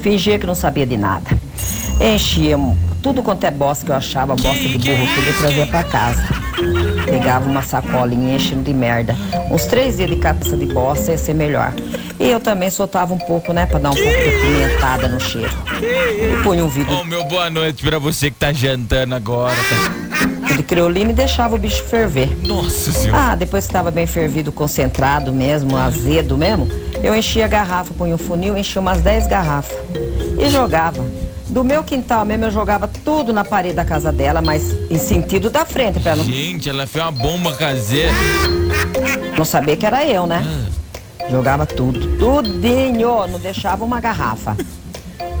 Fingia 0.00 0.38
que 0.38 0.46
não 0.46 0.54
sabia 0.54 0.86
de 0.86 0.96
nada. 0.96 1.26
Enchia 2.00 2.56
tudo 3.02 3.22
quanto 3.22 3.44
é 3.44 3.50
bosta 3.50 3.84
que 3.84 3.92
eu 3.92 3.96
achava, 3.96 4.34
bosta 4.34 4.58
de 4.68 4.78
burro, 4.78 5.06
tudo 5.14 5.26
eu 5.28 5.38
trazia 5.38 5.66
pra 5.66 5.84
casa. 5.84 6.22
Pegava 7.04 7.48
uma 7.48 7.62
sacolinha 7.62 8.36
enchendo 8.36 8.62
de 8.62 8.74
merda. 8.74 9.14
Uns 9.50 9.66
três 9.66 9.96
dias 9.96 10.10
de 10.10 10.16
cabeça 10.16 10.56
de 10.56 10.66
bosta 10.66 11.12
ia 11.12 11.18
ser 11.18 11.34
melhor. 11.34 11.72
E 12.26 12.28
eu 12.28 12.40
também 12.40 12.68
soltava 12.70 13.14
um 13.14 13.18
pouco, 13.18 13.52
né, 13.52 13.66
pra 13.66 13.78
dar 13.78 13.92
um 13.92 13.94
pouco 13.94 14.10
de 14.10 14.30
pimentada 14.40 15.06
no 15.06 15.20
cheiro. 15.20 15.56
E 15.80 16.42
punha 16.42 16.64
um 16.64 16.68
vidro 16.68 16.92
Ô, 16.92 17.04
meu 17.04 17.22
boa 17.22 17.48
noite 17.48 17.84
pra 17.84 18.00
você 18.00 18.32
que 18.32 18.36
tá 18.36 18.52
jantando 18.52 19.14
agora. 19.14 19.54
Tá... 19.54 20.54
de 20.56 20.62
creolina 20.64 21.12
e 21.12 21.14
deixava 21.14 21.54
o 21.54 21.58
bicho 21.58 21.84
ferver. 21.84 22.36
Nossa 22.44 22.90
senhora. 22.90 23.30
Ah, 23.30 23.36
depois 23.36 23.64
que 23.64 23.68
estava 23.68 23.92
bem 23.92 24.08
fervido, 24.08 24.50
concentrado 24.50 25.32
mesmo, 25.32 25.76
azedo 25.76 26.36
mesmo, 26.36 26.68
eu 27.00 27.14
enchia 27.14 27.44
a 27.44 27.48
garrafa, 27.48 27.94
punha 27.94 28.16
um 28.16 28.18
funil, 28.18 28.58
enchia 28.58 28.82
umas 28.82 29.00
10 29.00 29.28
garrafas 29.28 29.78
e 30.36 30.50
jogava. 30.50 31.04
Do 31.48 31.62
meu 31.62 31.84
quintal 31.84 32.24
mesmo 32.24 32.46
eu 32.46 32.50
jogava 32.50 32.88
tudo 32.88 33.32
na 33.32 33.44
parede 33.44 33.76
da 33.76 33.84
casa 33.84 34.10
dela, 34.10 34.42
mas 34.42 34.74
em 34.90 34.98
sentido 34.98 35.48
da 35.48 35.64
frente, 35.64 36.00
pra 36.00 36.10
ela 36.10 36.24
Gente, 36.24 36.68
ela 36.68 36.88
fez 36.88 37.04
uma 37.04 37.12
bomba 37.12 37.54
caseira. 37.54 38.10
não 39.38 39.44
saber 39.44 39.76
que 39.76 39.86
era 39.86 40.04
eu, 40.04 40.26
né? 40.26 40.44
Ah. 40.44 40.75
Jogava 41.30 41.66
tudo, 41.66 42.16
tudinho, 42.18 43.26
não 43.26 43.38
deixava 43.38 43.84
uma 43.84 44.00
garrafa. 44.00 44.56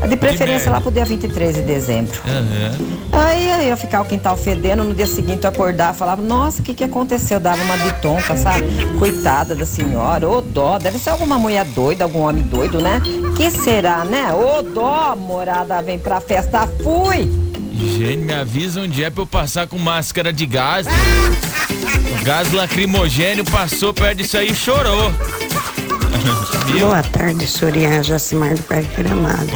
De 0.08 0.16
preferência 0.16 0.70
lá 0.70 0.80
pro 0.80 0.90
dia 0.90 1.04
23 1.04 1.56
de 1.56 1.62
dezembro. 1.62 2.20
Aham. 2.26 2.76
Aí 3.12 3.50
aí 3.50 3.70
eu 3.70 3.76
ficava 3.76 4.04
o 4.04 4.06
quintal 4.06 4.36
fedendo, 4.36 4.84
no 4.84 4.94
dia 4.94 5.06
seguinte 5.06 5.44
eu 5.44 5.50
acordava 5.50 5.94
e 5.94 5.98
falava, 5.98 6.22
nossa, 6.22 6.60
o 6.60 6.64
que 6.64 6.74
que 6.74 6.84
aconteceu? 6.84 7.40
Dava 7.40 7.62
uma 7.62 7.76
de 7.78 7.92
tonta, 8.00 8.36
sabe? 8.36 8.64
Coitada 8.98 9.54
da 9.54 9.64
senhora, 9.64 10.28
ô 10.28 10.40
dó, 10.40 10.78
deve 10.78 10.98
ser 10.98 11.10
alguma 11.10 11.38
mulher 11.38 11.64
doida, 11.64 12.04
algum 12.04 12.20
homem 12.20 12.42
doido, 12.42 12.80
né? 12.80 13.00
Que 13.36 13.50
será, 13.50 14.04
né? 14.04 14.32
Ô 14.34 14.62
dó, 14.62 15.16
morada, 15.16 15.80
vem 15.82 15.98
pra 15.98 16.20
festa, 16.20 16.68
fui! 16.82 17.32
Gente, 17.72 18.18
me 18.18 18.34
avisa 18.34 18.80
onde 18.82 19.02
é 19.02 19.10
pra 19.10 19.22
eu 19.22 19.26
passar 19.26 19.66
com 19.66 19.78
máscara 19.78 20.32
de 20.32 20.46
gás. 20.46 20.86
O 20.86 22.24
gás 22.24 22.52
lacrimogênio 22.52 23.44
passou 23.44 23.92
perto 23.92 24.18
disso 24.18 24.36
aí 24.36 24.50
e 24.50 24.54
chorou. 24.54 25.12
Boa 26.78 27.02
tarde, 27.02 27.46
Surya 27.46 28.02
Jacimar 28.02 28.54
do 28.54 28.62
Parque 28.62 29.02
Gramado. 29.02 29.48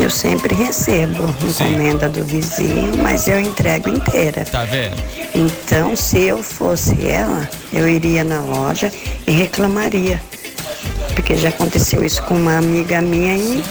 Eu 0.00 0.10
sempre 0.10 0.54
recebo 0.54 1.34
encomenda 1.42 2.08
do 2.08 2.24
vizinho, 2.24 2.96
mas 3.02 3.28
eu 3.28 3.40
entrego 3.40 3.88
inteira. 3.88 4.44
Tá 4.44 4.64
vendo? 4.64 4.96
Então, 5.34 5.96
se 5.96 6.20
eu 6.22 6.42
fosse 6.42 7.06
ela, 7.06 7.48
eu 7.72 7.88
iria 7.88 8.24
na 8.24 8.40
loja 8.40 8.92
e 9.26 9.30
reclamaria. 9.32 10.20
Porque 11.14 11.36
já 11.36 11.48
aconteceu 11.48 12.04
isso 12.04 12.22
com 12.24 12.34
uma 12.34 12.58
amiga 12.58 13.00
minha 13.00 13.36
e 13.36 13.64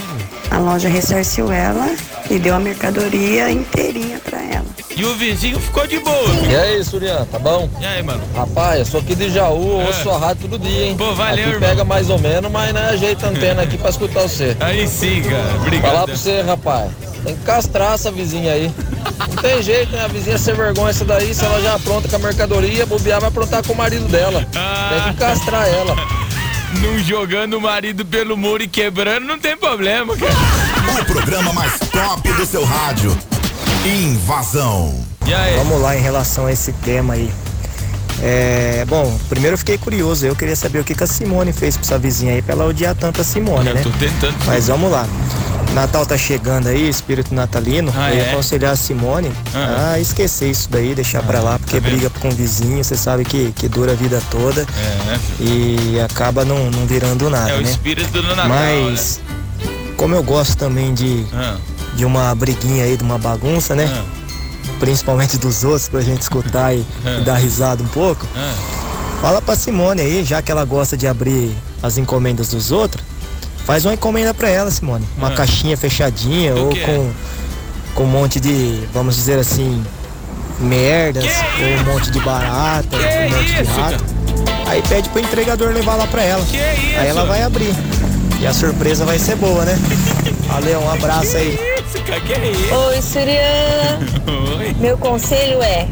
a 0.50 0.58
loja 0.58 0.88
ressarciu 0.88 1.52
ela 1.52 1.94
e 2.30 2.38
deu 2.38 2.54
a 2.54 2.60
mercadoria 2.60 3.50
inteirinha 3.50 4.18
pra 4.18 4.38
ela. 4.38 4.43
E 4.96 5.04
o 5.04 5.14
vizinho 5.16 5.58
ficou 5.58 5.86
de 5.86 5.98
boa. 5.98 6.28
E 6.48 6.54
aí, 6.54 6.84
Surian, 6.84 7.26
tá 7.30 7.38
bom? 7.38 7.68
E 7.80 7.84
aí, 7.84 8.02
mano? 8.02 8.22
Rapaz, 8.34 8.78
eu 8.78 8.84
sou 8.86 9.00
aqui 9.00 9.14
de 9.14 9.28
Jaú, 9.28 9.80
É. 9.80 9.86
ouço 9.86 10.02
sua 10.02 10.18
rádio 10.18 10.48
todo 10.48 10.58
dia, 10.62 10.86
hein? 10.86 10.96
Pô, 10.96 11.12
valeu, 11.14 11.32
aqui 11.46 11.54
irmão. 11.54 11.68
pega 11.68 11.84
mais 11.84 12.08
ou 12.10 12.18
menos, 12.18 12.50
mas 12.50 12.72
não 12.72 12.80
ajeita 12.80 13.26
a 13.26 13.30
antena 13.30 13.62
aqui 13.62 13.76
pra 13.76 13.90
escutar 13.90 14.22
você. 14.22 14.56
Aí 14.60 14.86
sim, 14.86 15.22
cara. 15.22 15.56
Obrigado. 15.56 15.90
Falar 15.92 16.04
pra 16.04 16.16
você, 16.16 16.40
rapaz, 16.42 16.90
tem 17.24 17.34
que 17.34 17.42
castrar 17.42 17.94
essa 17.94 18.12
vizinha 18.12 18.52
aí. 18.52 18.72
Não 19.28 19.36
tem 19.42 19.62
jeito, 19.62 19.90
né? 19.92 20.04
A 20.04 20.08
vizinha 20.08 20.38
sem 20.38 20.54
vergonha 20.54 20.90
essa 20.90 21.04
daí, 21.04 21.34
se 21.34 21.44
ela 21.44 21.60
já 21.60 21.74
apronta 21.74 22.08
com 22.08 22.16
a 22.16 22.18
mercadoria, 22.20 22.86
bobear 22.86 23.18
vai 23.20 23.28
aprontar 23.30 23.64
com 23.66 23.72
o 23.72 23.76
marido 23.76 24.06
dela. 24.06 24.46
Tem 24.52 25.12
que 25.12 25.18
castrar 25.18 25.66
ela. 25.68 25.96
Não 26.80 26.98
jogando 26.98 27.54
o 27.54 27.60
marido 27.60 28.04
pelo 28.04 28.36
muro 28.36 28.60
e 28.64 28.66
quebrando, 28.66 29.24
não 29.24 29.38
tem 29.38 29.56
problema, 29.56 30.16
cara. 30.16 30.32
O 31.00 31.04
programa 31.04 31.52
mais 31.52 31.78
top 31.78 32.32
do 32.32 32.44
seu 32.44 32.64
rádio. 32.64 33.16
Invasão. 33.84 34.94
Vamos 35.56 35.80
lá 35.80 35.96
em 35.96 36.00
relação 36.00 36.46
a 36.46 36.52
esse 36.52 36.72
tema 36.72 37.14
aí. 37.14 37.30
É, 38.22 38.84
bom, 38.88 39.18
primeiro 39.28 39.54
eu 39.54 39.58
fiquei 39.58 39.76
curioso, 39.76 40.24
eu 40.24 40.36
queria 40.36 40.54
saber 40.56 40.78
o 40.78 40.84
que, 40.84 40.94
que 40.94 41.04
a 41.04 41.06
Simone 41.06 41.52
fez 41.52 41.76
pra 41.76 41.84
essa 41.84 41.98
vizinha 41.98 42.32
aí 42.34 42.40
pra 42.42 42.54
ela 42.54 42.64
odiar 42.64 42.94
tanto 42.94 43.20
a 43.20 43.24
Simone, 43.24 43.68
Eu 43.68 43.74
né? 43.74 43.82
tô 43.82 43.90
tentando. 43.90 44.34
Mas 44.46 44.68
vamos 44.68 44.90
lá. 44.90 45.06
Natal 45.74 46.06
tá 46.06 46.16
chegando 46.16 46.68
aí, 46.68 46.88
espírito 46.88 47.34
natalino. 47.34 47.92
Ah, 47.96 48.10
eu 48.10 48.16
ia 48.16 48.22
é? 48.22 48.30
aconselhar 48.32 48.72
a 48.72 48.76
Simone 48.76 49.32
Ah. 49.52 49.92
a 49.94 50.00
esquecer 50.00 50.48
isso 50.48 50.68
daí, 50.70 50.94
deixar 50.94 51.22
pra 51.22 51.40
lá, 51.40 51.58
porque 51.58 51.80
tá 51.80 51.86
briga 51.88 52.08
com 52.08 52.28
o 52.28 52.30
vizinho, 52.30 52.82
você 52.84 52.96
sabe 52.96 53.24
que, 53.24 53.50
que 53.56 53.66
dura 53.68 53.92
a 53.92 53.94
vida 53.96 54.22
toda 54.30 54.62
É, 54.62 55.18
e 55.40 55.98
acaba 56.00 56.44
não, 56.44 56.70
não 56.70 56.86
virando 56.86 57.28
nada, 57.28 57.50
é 57.50 57.54
o 57.56 57.60
né? 57.60 57.68
espírito 57.70 58.12
do 58.22 58.36
Natal, 58.36 58.48
Mas, 58.48 59.20
como 59.96 60.14
eu 60.14 60.22
gosto 60.22 60.56
também 60.56 60.94
de, 60.94 61.26
Ah. 61.34 61.56
De 61.96 62.04
uma 62.04 62.34
briguinha 62.34 62.84
aí, 62.84 62.96
de 62.96 63.02
uma 63.04 63.18
bagunça, 63.18 63.74
né? 63.74 63.88
Principalmente 64.80 65.38
dos 65.38 65.62
outros, 65.64 65.88
pra 65.88 66.00
gente 66.00 66.22
escutar 66.22 66.74
e, 66.74 66.84
Ah. 67.04 67.18
e 67.20 67.24
dar 67.24 67.36
risada 67.36 67.82
um 67.82 67.86
pouco. 67.88 68.26
Fala 69.20 69.40
pra 69.40 69.56
Simone 69.56 70.00
aí, 70.00 70.24
já 70.24 70.42
que 70.42 70.50
ela 70.50 70.64
gosta 70.64 70.96
de 70.96 71.06
abrir 71.06 71.50
as 71.82 71.96
encomendas 71.96 72.48
dos 72.48 72.70
outros, 72.72 73.02
faz 73.64 73.84
uma 73.84 73.94
encomenda 73.94 74.34
pra 74.34 74.48
ela, 74.48 74.70
Simone. 74.70 75.06
Uma 75.16 75.28
Ah. 75.28 75.32
caixinha 75.34 75.76
fechadinha 75.76 76.54
Do 76.54 76.64
ou 76.64 76.68
quê? 76.70 76.80
com, 76.84 77.10
com 77.94 78.04
um 78.04 78.06
monte 78.08 78.38
de, 78.40 78.80
vamos 78.92 79.16
dizer 79.16 79.38
assim, 79.38 79.82
merdas, 80.60 81.24
ou 81.24 81.80
um 81.90 81.94
monte 81.94 82.10
de 82.10 82.20
barata, 82.20 82.96
um 82.96 83.30
monte 83.36 83.54
de 83.54 83.62
isso, 83.62 83.80
rato. 83.80 84.04
Aí 84.66 84.82
pede 84.88 85.08
pro 85.10 85.20
entregador 85.20 85.72
levar 85.72 85.94
lá 85.94 86.06
pra 86.06 86.22
ela. 86.22 86.44
Aí 86.98 87.06
ela 87.06 87.24
vai 87.24 87.42
abrir. 87.42 87.74
E 88.40 88.46
a 88.46 88.52
surpresa 88.52 89.04
vai 89.04 89.18
ser 89.18 89.36
boa, 89.36 89.64
né? 89.64 89.78
Valeu, 90.48 90.80
um 90.80 90.90
abraço 90.90 91.36
aí. 91.36 91.58
Cara, 92.06 92.20
que 92.20 92.32
é 92.32 92.50
isso? 92.50 92.74
Oi, 92.74 93.02
Surya. 93.02 93.98
Oi. 94.58 94.74
Meu 94.78 94.96
conselho 94.98 95.62
é, 95.62 95.86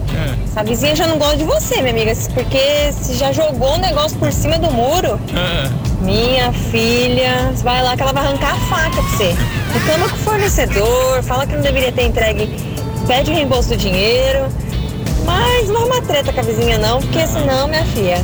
essa 0.44 0.62
vizinha 0.62 0.94
já 0.94 1.06
não 1.06 1.18
gosta 1.18 1.36
de 1.38 1.44
você, 1.44 1.80
minha 1.80 1.90
amiga, 1.90 2.12
porque 2.34 2.92
se 2.92 3.14
já 3.14 3.32
jogou 3.32 3.74
o 3.74 3.78
negócio 3.78 4.18
por 4.18 4.30
cima 4.32 4.58
do 4.58 4.70
muro, 4.70 5.18
Ah. 5.34 5.70
minha 6.00 6.52
filha, 6.52 7.52
vai 7.62 7.82
lá 7.82 7.96
que 7.96 8.02
ela 8.02 8.12
vai 8.12 8.26
arrancar 8.26 8.54
a 8.54 8.58
faca 8.66 8.90
pra 8.90 9.02
você. 9.02 9.34
Reclama 9.72 10.08
com 10.10 10.16
o 10.16 10.18
fornecedor, 10.18 11.22
fala 11.22 11.46
que 11.46 11.54
não 11.54 11.62
deveria 11.62 11.92
ter 11.92 12.04
entregue, 12.04 12.54
pede 13.06 13.30
o 13.30 13.34
reembolso 13.34 13.70
do 13.70 13.76
dinheiro, 13.76 14.46
mas 15.24 15.68
não 15.68 15.76
arruma 15.82 16.02
treta 16.02 16.32
com 16.32 16.40
a 16.40 16.42
vizinha 16.42 16.76
não, 16.78 17.00
porque 17.00 17.26
senão, 17.26 17.66
minha 17.68 17.84
filha, 17.86 18.18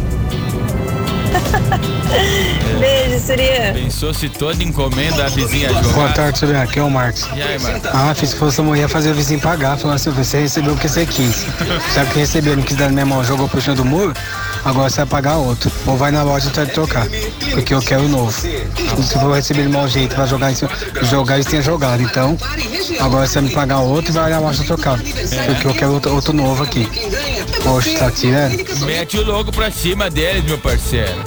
Beijo, 2.78 3.26
Surya. 3.26 3.72
Pensou 3.74 4.14
se 4.14 4.28
toda 4.28 4.62
encomenda 4.62 5.26
a 5.26 5.28
vizinha 5.28 5.68
jogar? 5.68 5.92
Boa 5.94 6.08
tarde, 6.10 6.40
Juliano. 6.40 6.64
Aqui 6.64 6.78
é 6.78 6.82
o 6.82 6.90
Marcos. 6.90 7.28
E 7.34 7.42
aí, 7.42 7.58
Marcos? 7.58 7.90
Ah, 7.92 8.14
fiz 8.14 8.32
que 8.32 8.38
fosse 8.38 8.60
a 8.60 8.64
mulher 8.64 8.88
fazer 8.88 9.10
o 9.10 9.14
vizinho 9.14 9.40
pagar. 9.40 9.76
Falando 9.76 9.96
assim, 9.96 10.10
você 10.10 10.40
recebeu 10.40 10.74
o 10.74 10.76
que 10.76 10.88
você 10.88 11.04
quis. 11.06 11.46
Sabe 11.92 12.10
que 12.12 12.18
recebeu, 12.20 12.56
não 12.56 12.62
quis 12.62 12.76
dar 12.76 12.86
na 12.86 12.92
minha 12.92 13.06
mão, 13.06 13.24
jogou 13.24 13.48
pro 13.48 13.60
chão 13.60 13.74
do 13.74 13.84
muro, 13.84 14.14
agora 14.68 14.88
você 14.90 14.96
vai 14.98 15.06
pagar 15.06 15.36
outro. 15.36 15.70
Ou 15.86 15.96
vai 15.96 16.10
na 16.10 16.22
loja 16.22 16.48
e 16.48 16.52
tenta 16.52 16.72
trocar. 16.72 17.06
Porque 17.50 17.74
eu 17.74 17.80
quero 17.80 18.02
o 18.04 18.08
novo. 18.08 18.30
E 18.46 19.02
se 19.02 19.18
for 19.18 19.34
receber 19.34 19.62
de 19.62 19.68
mau 19.68 19.88
jeito 19.88 20.14
pra 20.14 20.26
jogar, 20.26 20.50
em 20.52 20.54
cima- 20.54 20.70
jogar 21.02 21.34
eles 21.34 21.46
tinham 21.46 21.62
jogado. 21.62 22.02
Então, 22.02 22.36
agora 23.00 23.26
você 23.26 23.40
vai 23.40 23.48
me 23.48 23.54
pagar 23.54 23.78
outro 23.80 24.10
e 24.10 24.14
vai 24.14 24.30
na 24.30 24.38
loja 24.38 24.62
trocar. 24.64 24.98
Porque 24.98 25.66
eu 25.66 25.74
quero 25.74 25.92
outro, 25.94 26.14
outro 26.14 26.32
novo 26.32 26.62
aqui. 26.62 26.88
Poxa, 27.62 27.98
tá 27.98 28.10
tirando? 28.10 28.56
Mete 28.86 29.18
o 29.18 29.24
logo 29.24 29.50
pra 29.52 29.70
cima 29.70 30.08
deles, 30.10 30.44
meu 30.44 30.58
parceiro. 30.58 31.22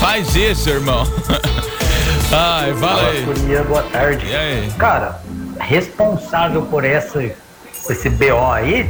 Faz 0.00 0.34
isso, 0.36 0.68
irmão. 0.68 1.06
Ai, 2.32 2.74
fala. 2.74 3.12
Surya, 3.24 3.62
boa 3.64 3.82
tarde. 3.84 4.26
E 4.26 4.34
aí? 4.34 4.70
Cara, 4.78 5.20
responsável 5.60 6.62
por 6.62 6.84
essa, 6.84 7.22
esse 7.92 8.08
BO 8.08 8.52
aí, 8.52 8.88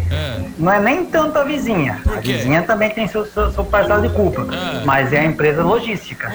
não 0.59 0.73
é 0.73 0.81
nem 0.81 1.05
tanto 1.05 1.39
a 1.39 1.45
vizinha. 1.45 2.01
A 2.07 2.21
vizinha 2.21 2.63
também 2.63 2.91
tem 2.91 3.07
seu, 3.07 3.25
seu, 3.27 3.51
seu 3.51 3.65
parcela 3.65 4.01
de 4.07 4.15
culpa, 4.15 4.47
mas 4.85 5.13
é 5.13 5.21
a 5.21 5.25
empresa 5.25 5.63
logística. 5.63 6.33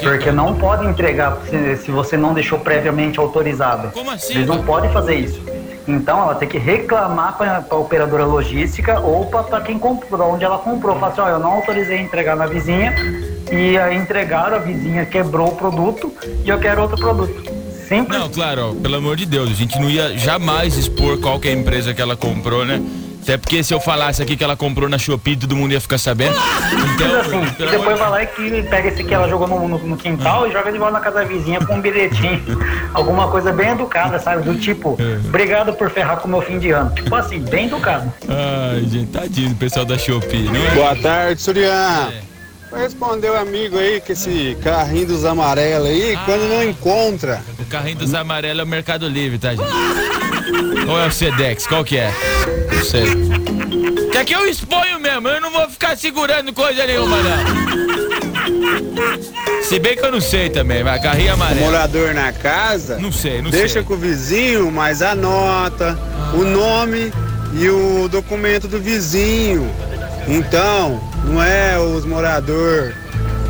Porque 0.00 0.30
não 0.30 0.54
pode 0.54 0.86
entregar 0.86 1.38
se, 1.48 1.76
se 1.76 1.90
você 1.90 2.16
não 2.16 2.34
deixou 2.34 2.58
previamente 2.58 3.18
autorizado. 3.18 3.90
Como 3.92 4.10
assim? 4.10 4.34
Eles 4.34 4.46
não 4.46 4.62
podem 4.62 4.90
fazer 4.92 5.16
isso. 5.16 5.40
Então 5.86 6.22
ela 6.22 6.34
tem 6.34 6.46
que 6.46 6.58
reclamar 6.58 7.38
para 7.38 7.64
a 7.68 7.74
operadora 7.76 8.26
logística 8.26 9.00
ou 9.00 9.26
para 9.26 9.60
quem 9.62 9.78
comprou, 9.78 10.34
onde 10.34 10.44
ela 10.44 10.58
comprou. 10.58 10.98
Fala 10.98 11.12
assim, 11.12 11.20
ó, 11.22 11.28
eu 11.28 11.38
não 11.38 11.52
autorizei 11.52 11.98
entregar 11.98 12.36
na 12.36 12.46
vizinha 12.46 12.94
e 13.50 13.78
aí 13.78 13.96
entregaram, 13.96 14.56
a 14.56 14.60
vizinha 14.60 15.06
quebrou 15.06 15.48
o 15.48 15.56
produto 15.56 16.12
e 16.44 16.48
eu 16.48 16.58
quero 16.58 16.82
outro 16.82 16.98
produto. 16.98 17.57
Sempre 17.88 18.18
Não, 18.18 18.28
claro, 18.28 18.70
ó, 18.70 18.74
pelo 18.82 18.96
amor 18.96 19.16
de 19.16 19.24
Deus, 19.26 19.50
a 19.50 19.54
gente 19.54 19.78
não 19.78 19.88
ia 19.88 20.16
jamais 20.18 20.76
expor 20.76 21.18
qual 21.18 21.40
que 21.40 21.48
é 21.48 21.52
a 21.52 21.54
empresa 21.54 21.94
que 21.94 22.02
ela 22.02 22.16
comprou, 22.16 22.64
né? 22.64 22.82
Até 23.22 23.36
porque 23.36 23.62
se 23.62 23.74
eu 23.74 23.80
falasse 23.80 24.22
aqui 24.22 24.36
que 24.38 24.42
ela 24.44 24.56
comprou 24.56 24.88
na 24.88 24.96
Shopee, 24.96 25.36
todo 25.36 25.54
mundo 25.54 25.72
ia 25.72 25.80
ficar 25.80 25.98
sabendo. 25.98 26.34
Então, 26.94 27.20
assim, 27.20 27.42
e 27.42 27.50
pelo 27.56 27.70
depois 27.72 27.98
vai 27.98 28.08
lá 28.10 28.22
e 28.22 28.26
que 28.26 28.62
pega 28.62 28.88
esse 28.88 29.04
que 29.04 29.12
ela 29.12 29.28
jogou 29.28 29.46
no, 29.46 29.68
no- 29.68 29.78
no 29.78 29.96
quintal 29.98 30.48
e 30.48 30.52
joga 30.52 30.72
de 30.72 30.78
volta 30.78 30.94
na 30.94 31.00
casa 31.00 31.16
da 31.20 31.24
vizinha 31.24 31.60
com 31.60 31.74
um 31.74 31.80
bilhetinho. 31.80 32.42
Alguma 32.94 33.28
coisa 33.28 33.52
bem 33.52 33.68
educada, 33.70 34.18
sabe? 34.18 34.42
Do 34.44 34.54
tipo, 34.58 34.96
obrigado 35.26 35.74
por 35.74 35.90
ferrar 35.90 36.16
com 36.18 36.28
o 36.28 36.30
meu 36.30 36.40
fim 36.40 36.58
de 36.58 36.70
ano. 36.70 36.90
Tipo 36.94 37.14
assim, 37.16 37.38
bem 37.40 37.66
educado. 37.66 38.10
Ai, 38.26 38.80
gente, 38.88 39.10
tadinho 39.10 39.50
do 39.50 39.56
pessoal 39.56 39.84
da 39.84 39.98
Shopee, 39.98 40.44
não 40.44 40.56
é? 40.66 40.70
Boa 40.74 40.96
tarde, 40.96 41.42
Surian. 41.42 42.10
Vai 42.70 42.82
responder 42.82 43.30
o 43.30 43.36
amigo 43.36 43.78
aí 43.78 43.98
que 44.00 44.12
esse 44.12 44.56
carrinho 44.62 45.06
dos 45.06 45.24
amarelos 45.24 45.88
aí, 45.88 46.18
quando 46.26 46.48
não 46.48 46.62
encontra. 46.62 47.42
Carrinho 47.68 47.98
dos 47.98 48.14
amarelos 48.14 48.60
é 48.60 48.64
o 48.64 48.66
Mercado 48.66 49.06
Livre, 49.08 49.38
tá, 49.38 49.50
gente? 49.50 49.68
Ou 50.88 50.98
é 50.98 51.06
o 51.06 51.10
Sedex? 51.10 51.66
Qual 51.66 51.84
que 51.84 51.98
é? 51.98 52.10
Não 52.72 52.84
sei. 52.84 53.04
Que 54.10 54.16
aqui 54.18 54.32
eu 54.32 54.46
exponho 54.46 54.98
mesmo, 54.98 55.28
eu 55.28 55.40
não 55.40 55.50
vou 55.50 55.68
ficar 55.68 55.96
segurando 55.96 56.52
coisa 56.52 56.86
nenhuma, 56.86 57.18
não. 57.18 57.38
Se 59.62 59.78
bem 59.78 59.96
que 59.96 60.04
eu 60.04 60.10
não 60.10 60.20
sei 60.20 60.48
também, 60.48 60.82
vai, 60.82 60.98
carrinho 60.98 61.34
amarelo. 61.34 61.60
morador 61.60 62.14
na 62.14 62.32
casa. 62.32 62.98
Não 62.98 63.12
sei, 63.12 63.42
não 63.42 63.50
deixa 63.50 63.74
sei. 63.74 63.82
com 63.82 63.92
o 63.94 63.98
vizinho, 63.98 64.72
mas 64.72 65.02
anota 65.02 65.98
o 66.32 66.42
nome 66.42 67.12
e 67.52 67.68
o 67.68 68.08
documento 68.08 68.66
do 68.66 68.80
vizinho. 68.80 69.70
Então, 70.26 71.00
não 71.24 71.42
é 71.42 71.78
os 71.78 72.06
morador 72.06 72.94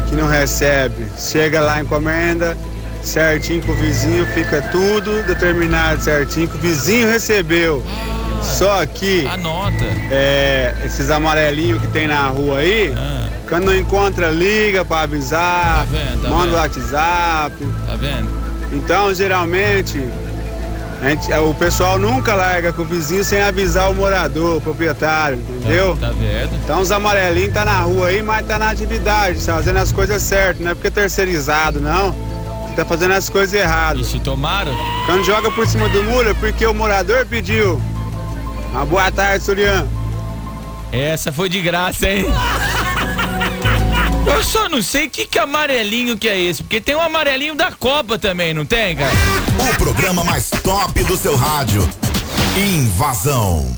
que 0.09 0.17
não 0.17 0.27
recebe. 0.27 1.07
Chega 1.17 1.61
lá, 1.61 1.81
encomenda 1.81 2.57
certinho 3.09 3.63
com 3.63 3.73
o 3.73 3.75
vizinho, 3.75 4.27
fica 4.27 4.63
tudo 4.71 5.23
determinado 5.25 6.01
certinho 6.03 6.47
que 6.49 6.57
o 6.57 6.61
vizinho 6.61 7.09
recebeu. 7.09 7.83
Só 8.43 8.87
que 8.87 9.27
Anota. 9.27 9.85
é, 10.11 10.73
esses 10.85 11.11
amarelinhos 11.11 11.81
que 11.81 11.89
tem 11.89 12.07
na 12.07 12.29
rua 12.29 12.59
aí, 12.59 12.95
quando 13.49 13.65
não 13.65 13.77
encontra, 13.77 14.29
liga 14.31 14.85
pra 14.85 15.01
avisar, 15.01 15.85
vendo, 15.87 16.23
tá 16.23 16.29
manda 16.29 16.45
vendo? 16.45 16.53
o 16.55 16.57
WhatsApp. 16.57 17.55
Tá 17.87 17.97
vendo? 17.97 18.29
Então, 18.73 19.13
geralmente, 19.13 20.01
gente- 21.03 21.33
o 21.33 21.55
pessoal 21.55 21.99
nunca 21.99 22.35
larga 22.35 22.73
com 22.73 22.83
o 22.83 22.85
vizinho 22.85 23.25
sem 23.25 23.41
avisar 23.43 23.91
o 23.91 23.95
morador, 23.95 24.59
o 24.59 24.61
proprietário, 24.61 25.39
entendeu? 25.39 25.97
Tá 25.97 26.09
vendo? 26.11 26.55
Então 26.63 26.81
os 26.81 26.93
amarelinhos 26.93 27.53
tá 27.55 27.65
na 27.65 27.81
rua 27.81 28.09
aí, 28.09 28.23
mas 28.23 28.47
tá 28.47 28.59
na 28.59 28.71
atividade, 28.71 29.45
tá 29.45 29.55
fazendo 29.55 29.79
as 29.79 29.91
coisas 29.91 30.23
certas, 30.23 30.61
não 30.63 30.71
é 30.71 30.75
porque 30.75 30.89
é 30.89 30.91
terceirizado, 30.91 31.81
não. 31.81 32.15
Tá 32.79 32.85
fazendo 32.85 33.15
as 33.15 33.29
coisas 33.29 33.53
erradas. 33.53 34.07
E 34.07 34.11
se 34.11 34.21
tomaram? 34.21 34.73
Quando 35.05 35.25
joga 35.25 35.51
por 35.51 35.67
cima 35.67 35.89
do 35.89 36.01
muro 36.05 36.31
é 36.31 36.35
porque 36.35 36.65
o 36.65 36.73
morador 36.73 37.27
pediu. 37.27 37.83
Uma 38.71 38.87
boa 38.87 39.11
tarde, 39.11 39.45
Surian. 39.45 39.85
Essa 40.93 41.33
foi 41.33 41.49
de 41.49 41.61
graça, 41.61 42.09
hein? 42.09 42.27
Eu 44.33 44.45
só 44.45 44.69
não 44.69 44.81
sei 44.81 45.09
que, 45.09 45.27
que 45.27 45.41
amarelinho 45.41 46.17
que 46.17 46.29
é 46.29 46.41
esse, 46.41 46.63
porque 46.63 46.81
tem 46.81 46.95
um 46.95 47.01
amarelinho 47.01 47.57
da 47.57 47.73
Copa 47.73 48.17
também, 48.17 48.55
não 48.55 48.65
tem, 48.65 48.95
cara? 48.95 49.11
O 49.59 49.77
programa 49.77 50.23
mais 50.23 50.49
top 50.49 51.03
do 51.03 51.17
seu 51.17 51.35
rádio. 51.35 51.83
Invasão. 52.57 53.78